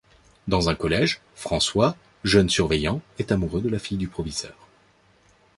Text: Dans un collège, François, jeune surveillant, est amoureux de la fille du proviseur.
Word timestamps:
Dans 0.47 0.67
un 0.67 0.73
collège, 0.73 1.21
François, 1.35 1.95
jeune 2.23 2.49
surveillant, 2.49 3.03
est 3.19 3.31
amoureux 3.31 3.61
de 3.61 3.69
la 3.69 3.77
fille 3.77 3.99
du 3.99 4.07
proviseur. 4.07 4.67